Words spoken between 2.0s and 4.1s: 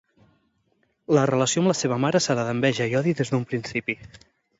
mare serà d'enveja i odi des d'un principi.